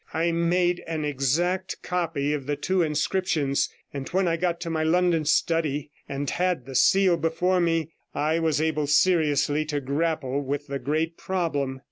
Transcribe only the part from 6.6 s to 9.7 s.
the seal before me, I was able seriously